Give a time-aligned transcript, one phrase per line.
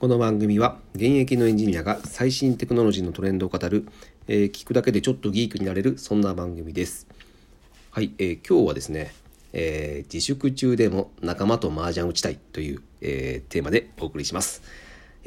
[0.00, 3.86] この番組は現役のエンジニアが最新テクノロジーのトレンドを語る、
[4.28, 7.06] えー、聞くだけでちょっとギークになれるそんな番組です。
[7.90, 9.12] はい、えー、今日はですね、
[9.52, 14.62] えー、自粛中でも仲間と麻雀打ちたいという、えー、テーマでお送りします。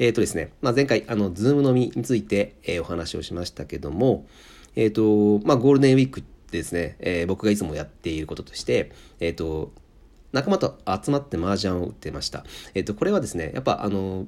[0.00, 4.26] えっ、とですね、まあ、前回あのズーム飲みについて、えお話をしましたけども、
[4.74, 6.20] えっ、とまあゴールデンウィーク
[6.50, 9.70] でですね、え僕がいつもやっていることとして、えっ、と
[10.32, 12.44] 仲間と集まって麻雀を打ってました。
[12.74, 14.26] えっ、とこれはですね、やっぱあの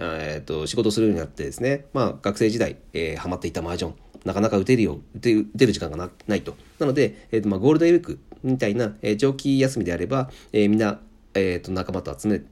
[0.00, 3.94] えーと、仕事するようになってですね、まあ、学生時代、えー、ハマっていたマージョン。
[4.24, 6.54] なかなか打てるよ打て打てる時間がなないと。
[6.78, 11.00] なので、えーとまあ、ゴールデンウィークみたいな、えー、長期休みであれば、えー、みんな、
[11.34, 12.42] えーと、仲間と集め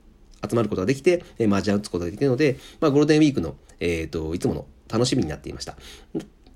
[0.49, 5.77] 集まることができて、えー、麻雀打つことができるので、まあ、ゴールデンウィークの、えーと、いつもの楽しみになっていました。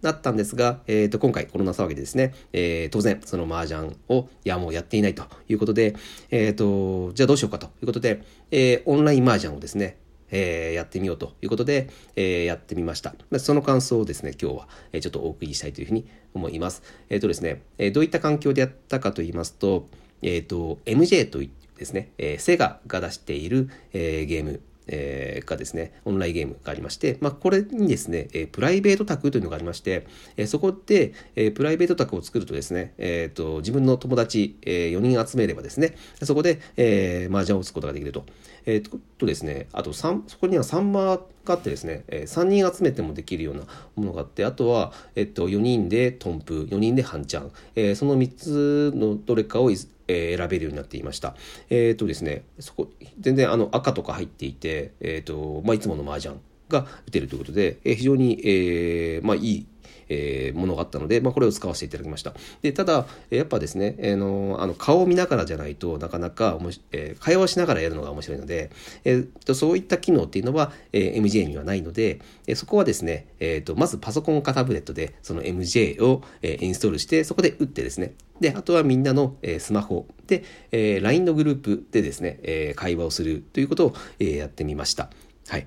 [0.03, 5.95] だったんですが、えー、と今回コロナ騒ぎでですね、えー、当然その麻雀をいやもうやっていないということで、
[6.31, 9.97] えー、とじゃあどうしようかということで、えー、オンライン麻雀をですね
[10.33, 13.15] えー、やってみようということで、えー、やってみました。
[13.39, 16.83] その感想をですね、今日は、えちょっとお送りしたいというふうに思います。
[17.09, 19.89] えっ、とですね、えどういった環境でやったかと言いますと、
[20.23, 38.25] えっ、と、MJ といってですね、えセガが出している、えゲーム、えー、がですね、オンラインゲームがありまして、まあ、これにですね、えー、プライベート宅というのがありまして、えー、そこで、えー、プライベート宅を作るとですね、えーと、自分の友達、えー、4人集めればですね、そこで、えー、麻雀を打つことができると。
[38.65, 43.63] えー、とですね、あとそこには3マがあってですね、えー、3人集めてもできるような
[43.97, 49.71] ものがあって、あとは、えっと、4人でトンプ、4人でハンチャン、えー、その3つのどれかを
[50.13, 51.35] えー、選べるようになっていました。
[51.71, 59.67] えっ、ー、とですね、そこ、全然あの赤とか入っていて、えっ、ー、と、まあ、いつもの麻雀が打てるということで、えー、非常に、えー、まあ、いい
[60.09, 62.35] えー、ものがあったので、まあ、これを使わせていただきました。
[62.63, 68.71] でただ、やっぱですね、えー、のあの顔を見ながらじゃないとなかなかおもし、えー、会話をしながらやるのが面白いので、
[69.05, 85.11] えーと、そういった機能っていうのは、えー、MJ にはないので、えー、そこはですね、えーと、まずパソコンかタブレットでその MJ を、えー、インストールしてそこで打ってですねであとはみんなの、えー、スマホで、えー、LINE のグループでですね、えー、会話をするということを、えー、やってみました。
[85.49, 85.67] はい。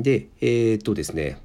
[0.00, 1.38] で、えー、っとですね、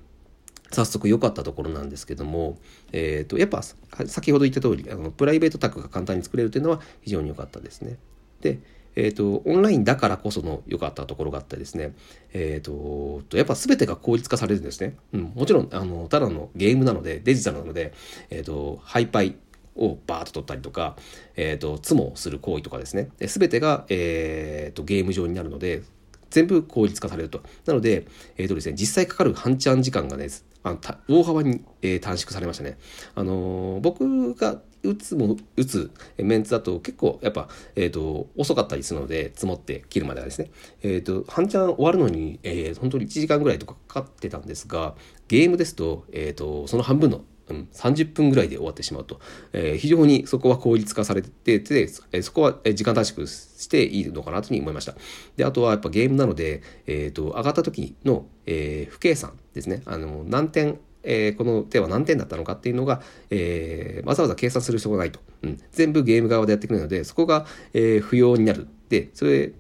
[0.72, 2.58] 早速良かったところなんですけども、
[2.92, 7.98] えー、とやっぱ先ほど言った通りあのプライベートタグが簡単に作れるというのは非常に良かったですね。
[8.42, 8.60] で、
[8.96, 11.94] えーと、オンラインだからこその良かったところがあってですね、
[12.34, 14.98] えーと、やっぱ全てが効率化されるんですね。
[15.14, 17.94] うん、もちろんあのただのゲームなのでデジタルなので、
[18.30, 19.36] えーと、ハイパイ
[19.76, 20.96] をバーッと取ったりとか、
[21.36, 25.84] えーと、ツモをする行為とかですね全てが、えーとゲーム上になるので
[26.32, 27.44] 全部効率化されると。
[27.66, 30.30] なので、えっ、ー、とですね、実際かかる半チャン時間がね、
[30.64, 32.78] あの大幅に、えー、短縮されましたね。
[33.16, 40.50] あのー、僕が打つも打つメンツだと結構やっぱ、えーと、遅かったりするので積もって切るまではですね、
[40.82, 44.96] えーと、半チャン終わるのに、えー、本当に1時間ぐらいとかかかってたんですが
[45.28, 49.20] ゲームですと,、えーとその半分のうん、30分ぐらいで終わってしまうと、
[49.54, 54.96] えー、非常にそこは効率化されてて、え、そこは時間短縮していいのかなというふうに思いました。
[55.36, 59.84] で、あとはやっぱゲームなので、えっ、ー、と、上がった時の、えー、不計算ですね。
[59.86, 65.20] あの、何点、えー、この手は何点だったのかっていうのが、えー、わざわざ計算する必要がないと。
[65.44, 68.68] うん、全部ゲーム側でやってくれるので、そこが、えー、不要になる。
[68.90, 69.54] で、それ、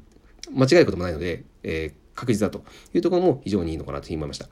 [0.54, 2.64] 間違えることもないので、え、確実だと
[2.94, 4.48] いうところも非常にいいのかなというふうに思いました。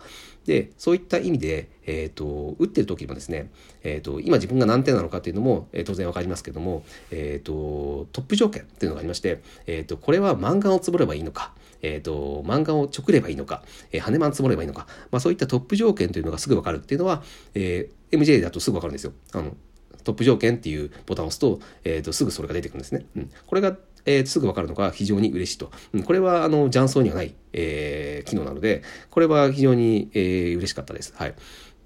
[0.45, 3.51] で、そういった意味で、えっ、ー、と、打ってる時もですね、
[3.83, 19.13] えっ、ー、と、今自分が何点なのかっていうのも、えー、当然わかりますけども、えっ、と、トップ条件っていうのがありまして、えっ、と、これは漫画を積もればいいのか、えっ、と、漫画を直ればいいのか、えー、羽マン積もればいいのか、まあそういったトップ条件というのがすぐわかるっていうのは、えー、MJ だとすぐわかるんですよ。
[19.33, 19.55] あの、
[20.03, 23.05] トップ条件っていうボタンを押すと、えっ、と、すぐそれが出てくるんですね。
[23.15, 23.31] うん。
[23.45, 25.71] これがえー、すぐ分かるのが非常に嬉しいと。
[25.93, 31.13] うん、これは、あの、雀荘にはない、えー、機能なので、これは非常に、えー、嬉しかったです。
[31.15, 31.35] はい。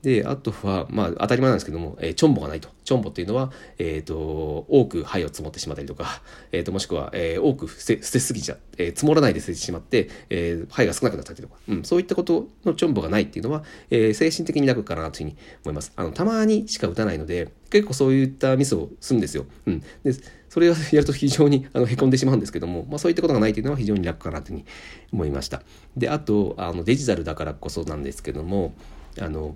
[0.03, 2.67] で、あとは、まあ、当たり前なんですけども、えー、チョンボがないと。
[2.83, 6.21] チョンボっていうのは、えっ、ー、と、多く灰を積もってしまったりとか、
[6.51, 15.93] えっ、ー、と、もしくは、えー、多く捨て捨てすぎちゃ、えー、積もらないで捨ててしまって、えー、灰が少なくなったりとか、うん、そういったことのチョンボがないっていうのは、えー、精神的に楽かなというふうに思います。
[15.95, 19.45] あの、たまにしか打たないので、結構そういったミスをするんですよ。
[19.65, 19.79] うん。
[19.79, 20.13] で、
[20.53, 24.65] それをやると非常にあの凹んでしまうんですけども、まあ、そういったことがないというのは非常に楽かなというふうに
[25.11, 25.63] 思いました。
[25.97, 28.75] で、あと、あのデジタルだからこそなんですけども、
[29.19, 29.55] あの、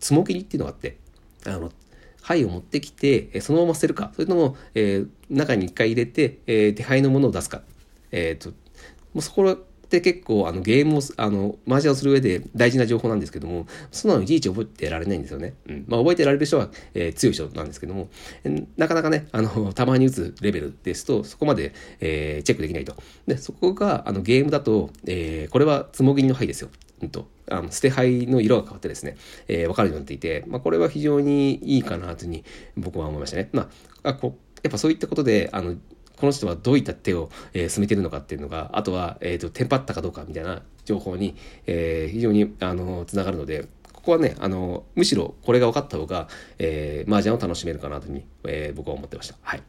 [0.00, 0.96] つも切りっていうのがあって、
[1.46, 1.70] あの、
[2.20, 7.62] 牌を持ってきて、そのまま捨てるか、それとも、えー、中に一回入れて、えー、手配のものを出すか、
[8.10, 8.56] えっ、ー、と、も
[9.20, 9.44] うそこ
[9.84, 15.54] って結構あのゲームをあの麻雀をする上で大事な情報なんですけどもそんなのいちいち覚えてられないんですよね。
[15.68, 18.08] うんまあ、覚えてられる人は、えー、強い人なんですけども
[18.76, 22.96] なかなかねあのたまに打つレベルですとそこまで、えー、チェックできないと。
[23.26, 26.70] でそこがあのゲームだと、えー、これはつもぎりの牌ですよ。
[27.02, 29.16] うんとあの捨て牌の色が変わってですね、
[29.48, 32.44] えー、分かるようになっていて、まあ、これは非常にいいかなというふうに
[32.76, 33.50] 僕は思いましたね。
[33.52, 33.68] ま
[34.02, 35.76] あ、あこやっぱそういったことであの
[36.24, 41.36] この人はどういった手を、えー、進めてるのかっていうのがあとは、えーと、テンパったかどうかみたいな情報に、
[41.66, 46.28] えー、非常にあのつながるのでここはねあのむしろこれが分かった方が、
[46.58, 49.34] えー、麻雀を楽しめるかなというふうに、えー、僕は思ってました。
[49.42, 49.62] はい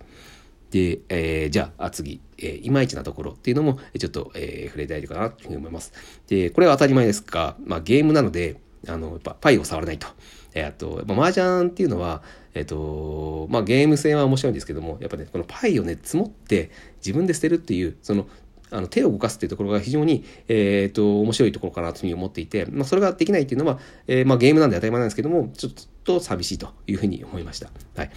[0.71, 5.93] で、えー、じゃあ次、えー、いまいちなところっていうのもちょっと、えー、触れたいかなというふうに思います。
[6.27, 8.57] で、これは当たり前ですが、まあ、ゲームなので、
[8.87, 10.07] あの、やっぱパイを触らないと。
[10.53, 12.23] えー、あと、やっぱ麻雀っていうのは、
[12.53, 18.27] えっ、と、まあゲーム性は面白いんですけども、やっぱね、このパイをね、積もって自分で捨てるっていう、その、
[18.71, 25.73] あの手を動かすっていうところが非常に、え、ー、と、面白いところかなというふうに思っていて、まあそれができないっていうのは、えー、まあゲームなんで当たり前なんですけども、ちょっ
[26.03, 27.69] と寂しいというふうに思いました。
[27.95, 28.11] はい。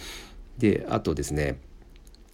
[0.57, 1.59] で、あとですね、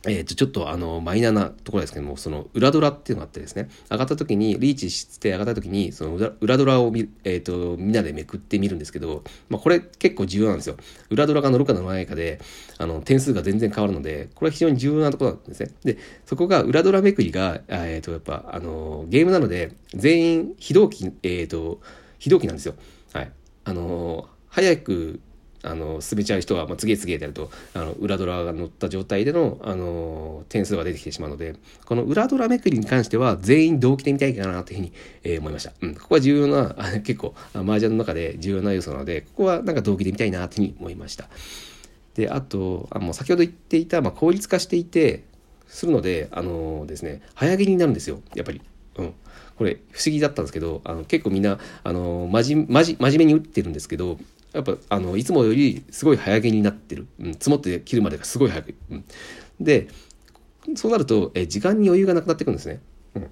[0.08, 10.78] えー、とちょっとあのマイナーなところですけどもその裏ドラっていうのがあってですね上がった時にリーチして上がった時にその裏ドラをみ,、えーと、みんなでめくってみるんですけど、まあ、これ結構重要なんですよ。
[11.10, 12.40] 裏ドラが乗るか乗らないかで
[12.78, 15.72] あの点数が全然変わるのでこれは非常に重要なところなんですね。
[15.84, 21.82] でそこが裏ドラめくりが、えー、とやっぱあのゲームなので全員非同期えっ、ー、と
[22.20, 22.76] 非同期なんですよ。
[23.14, 23.32] はい。
[23.64, 25.20] あの早く
[25.66, 41.28] あの進めちゃう人は、まあ、次へ次へやるとあの裏ドラが乗った状態でのあの点数が出てきてしまうのでこの裏ドラめくりに関しては全員同期で見たいかなというふうに、えー、思いました、うん、ここは重要なあ結構麻雀の中で重要な要素なのでここはなんか同期で見たいなというふうに思いました。
[42.16, 45.26] であとあもう先ほど言っていた、まあ、効率化していて
[45.68, 48.22] するのであのですね早切りになるんですよ。
[48.36, 48.62] やっぱり。
[48.98, 49.14] うん。
[49.58, 54.18] これ不思議だったんですけどあの結構みんなあの真面真面目に打ってるんですけど
[54.56, 59.06] やっぱあのいつもよりすごい早毛になってる、うん、積もって切るまでがすごい早く、うん、
[59.60, 59.88] で
[60.76, 62.82] そうなると、え時間に余裕がなくなってくるんですね。
[63.16, 63.30] うん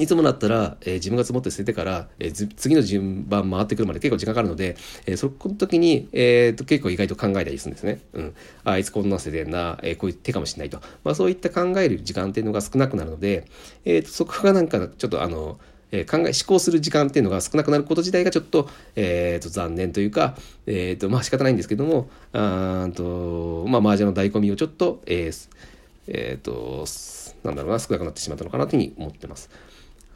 [0.00, 4.76] いつもだったら、えー、自分が積もって捨ててから、えー、次の順番回ってくるまで結構時間かかるので、
[5.06, 8.00] えー、そこの時に、えーと、結構意外と考えたりするんですね。
[8.12, 8.34] うん。
[8.64, 10.80] あいつこんな捨ててんな、えー、こういう手かもしれないと。
[11.04, 13.46] まあそういった考える時間っていうのが少なくなるので、
[13.84, 15.60] えーと、そこがなんかちょっとあの、
[15.94, 20.36] え考え思考する時間っていうのが少なくなること自体がちょっと,、えー、と残念というか、
[20.66, 25.48] えー、とまあ仕方ないんですけどもあとまあ麻雀の醍醐味をちょっとえー、
[26.08, 26.84] えー、と
[27.44, 29.50] なんだろうな少なくなってしまったのかなというふうに思ってます。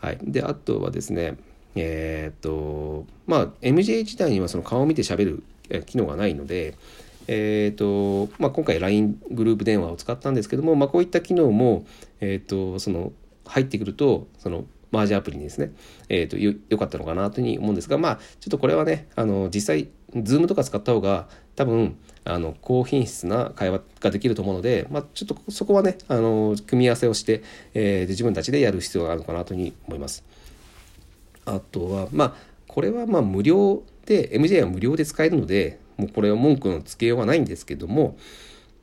[0.00, 1.36] はい、であとはですね
[1.75, 5.42] えっ、とまあ MJ 自体にはその顔を見てしゃべる
[5.86, 6.74] 機能がないので、
[7.26, 11.84] えーとまあ、今回 LINE グループ電話を使ったんですけども、まあ、こういった機能も、
[12.20, 13.12] えーとその
[13.48, 15.73] 入ってくるとそのマージアプリにですね、
[16.08, 19.88] えっ、ー、と、よ、良かったのかなというふうに思うんですが、まあ、ちょっとこれはね、あの、実際、
[20.23, 27.43] ズームとか使った方が、多分、あの、高品質な会話ができると思うので、まあ、ちょっとそこはね、あの、組み合わせをして、
[27.75, 30.25] えー、自分たちでやる必要があるのかなというふうに思います。
[31.44, 32.34] あとは、まあ、
[32.67, 38.17] これはまあ無料で、MJ は無料で使えるので、もうこれは文句のつけようがないんですけども、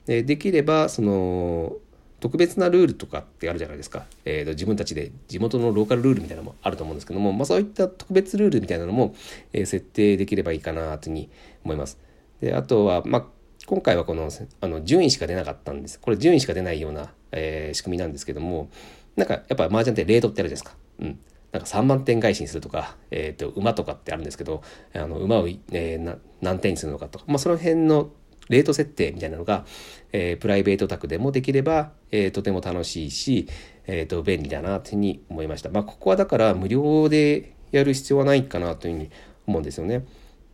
[0.06, 1.78] できれば、その、
[2.26, 9.14] 特別なルールとかってあるじゃないですか、えーと、自分たちで地元のローカルルールみたいなのもあると思うんですけども、まあ、そういった特別ルールみたいなのも、
[9.54, 11.30] えー、設定できればいいかなというふうに
[11.64, 12.00] 思います。
[12.42, 13.26] であとは、まあ、
[13.68, 16.00] 今回はこのあの順位しか出なかったんです。
[16.00, 18.72] これ順位しか出ないような、えー、仕組みなんですけども
[19.16, 20.76] なんかやっぱ麻雀ってレートってあるじゃないですか。
[21.02, 21.20] うん
[21.52, 24.62] なんか3万点返しにするとか、えーと、馬とかってあるんですけど
[24.94, 28.10] あの馬を、えー、何点にするのかとか、まあ、その辺の
[28.50, 29.66] レート設定みたいなのが、
[30.12, 33.48] えー、プライベート宅でもできれば、えー、とても楽しいし、
[33.88, 35.70] えー、と便利だなというふうに思いました。
[35.70, 39.10] まあ、ここはだから無料でやる必要はないかなというふうに
[39.48, 40.06] 思うんですよね。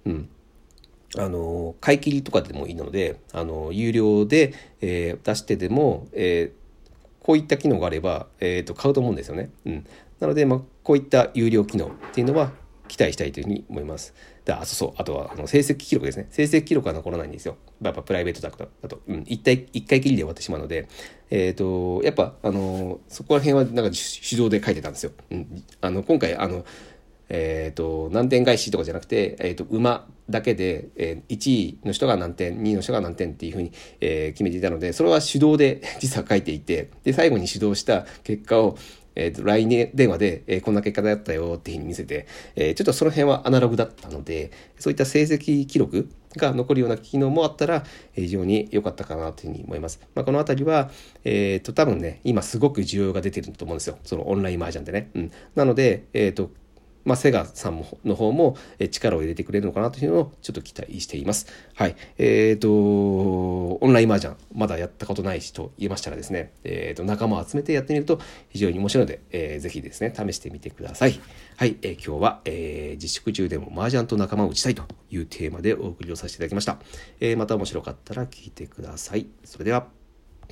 [0.05, 0.29] うん。
[1.17, 9.49] あの、買い切りとかでもいいので、あの、有料で、えー、出してでも、えー、こういった機能があれば、えー、と買うと思うんですよね。
[9.65, 9.85] うん。
[10.19, 12.51] なので、まあ、こういった有料機能っていうのは
[12.87, 14.13] 期待したいというふうに思います。
[14.51, 16.27] あ、そうそう、あとはあの成績記録ですね。
[16.29, 17.57] 成績記録は残らないんですよ。
[17.81, 20.87] やっぱプライベートだと、うん、一回、一回きりで終わってしまうので、
[21.29, 23.97] えっ、ー、と、やっぱ、あの、そこら辺はなんか
[24.29, 25.11] 手動で書いてたんですよ。
[25.31, 26.65] うん、あの、今回、あの、
[27.33, 38.77] えっ、ー、と、何点返しとかじゃなくて、えっ、ー、と、馬だけで、えー、1位の人が何点、2位の人が何点っていうふうに、えー、決めていたので、それは手動で 実は書いていて、で、最後に指導した結果を、
[39.15, 49.99] えっ、ー、と、LINE 電話で、えー、こんな結果だったよっていうふうに見せて、えー、ちょっとその辺はアナログだったので、そういった成績記録が残るような機能もあったら非常に良かったかなというふうに思います。
[50.15, 50.89] まあ、このあたりは、
[51.23, 53.97] えっ、ー、と、多分ね、今すごく需要が出てると思うんですよ。
[54.03, 55.09] そのオンライン麻雀でね。
[55.13, 55.31] うん。
[55.55, 56.51] なので、えっ、ー、と、
[57.05, 58.57] まあ、セガさんの方も
[58.91, 61.47] 力を入れてくれるのかなというのをちょっと期待しています。
[61.75, 61.95] はい。
[62.17, 71.19] えっ、ー、と、オンライン麻雀、まだやったことない人と言いましたらですね、えっ、ー、と、仲間を集めてやってみると非常に面白いので、えー、ぜひですね、試してみてください。
[71.57, 71.77] はい。
[71.81, 76.79] えー、今日は、えー、自粛中でも麻雀と仲間を打ちたいというテーマでお送りをさせていただきました。
[77.19, 79.27] えー、また面白かったら聞いてください。
[79.43, 80.00] それでは。